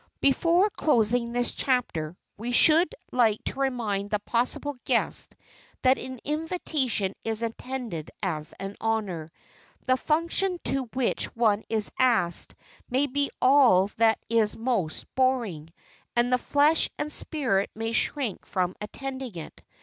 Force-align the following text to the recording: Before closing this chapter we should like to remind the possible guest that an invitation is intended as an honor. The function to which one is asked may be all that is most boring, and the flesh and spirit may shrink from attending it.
Before 0.19 0.67
closing 0.71 1.31
this 1.31 1.53
chapter 1.53 2.17
we 2.35 2.53
should 2.53 2.95
like 3.11 3.43
to 3.43 3.59
remind 3.59 4.09
the 4.09 4.17
possible 4.17 4.75
guest 4.83 5.35
that 5.83 5.99
an 5.99 6.19
invitation 6.23 7.13
is 7.23 7.43
intended 7.43 8.09
as 8.23 8.51
an 8.59 8.75
honor. 8.81 9.31
The 9.85 9.97
function 9.97 10.57
to 10.63 10.85
which 10.93 11.25
one 11.35 11.63
is 11.69 11.91
asked 11.99 12.55
may 12.89 13.05
be 13.05 13.29
all 13.43 13.91
that 13.97 14.17
is 14.27 14.57
most 14.57 15.05
boring, 15.13 15.69
and 16.15 16.33
the 16.33 16.39
flesh 16.39 16.89
and 16.97 17.11
spirit 17.11 17.69
may 17.75 17.91
shrink 17.91 18.47
from 18.47 18.75
attending 18.81 19.35
it. 19.35 19.61